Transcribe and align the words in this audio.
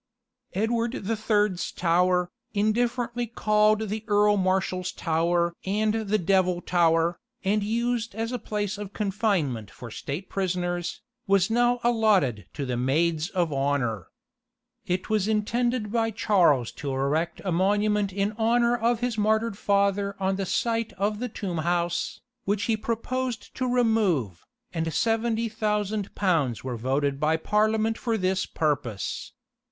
Edward 0.53 0.93
the 1.03 1.15
Third's 1.15 1.71
Tower, 1.71 2.31
indifferently 2.55 3.27
called 3.27 3.89
the 3.89 4.03
Earl 4.07 4.35
Marshal's 4.35 4.91
Tower 4.91 5.53
and 5.63 5.93
the 5.93 6.17
Devil 6.17 6.59
Tower, 6.59 7.19
and 7.43 7.63
used 7.63 8.15
as 8.15 8.31
a 8.31 8.39
place 8.39 8.79
of 8.79 8.93
confinement 8.93 9.69
for 9.69 9.91
state 9.91 10.27
prisoners, 10.27 11.03
was 11.27 11.51
now 11.51 11.79
allotted 11.83 12.47
to 12.55 12.65
the 12.65 12.77
maids 12.77 13.29
of 13.29 13.53
honour. 13.53 14.07
It 14.87 15.11
was 15.11 15.27
intended 15.27 15.91
by 15.91 16.09
Charles 16.09 16.71
to 16.81 16.91
erect 16.91 17.39
a 17.45 17.51
monument 17.51 18.11
in 18.11 18.31
honour 18.39 18.75
of 18.75 19.01
his 19.01 19.19
martyred 19.19 19.55
father 19.55 20.15
on 20.19 20.35
the 20.35 20.47
site 20.47 20.93
of 20.93 21.19
the 21.19 21.29
tomb 21.29 21.59
house, 21.59 22.21
which 22.45 22.63
he 22.63 22.75
proposed 22.75 23.53
to 23.53 23.67
remove, 23.71 24.47
and 24.73 24.91
70,000 24.91 26.15
pounds 26.15 26.63
were 26.63 26.75
voted 26.75 27.19
by 27.19 27.37
Parliament 27.37 27.99
for 27.99 28.17
this 28.17 28.47
purpose. 28.47 29.33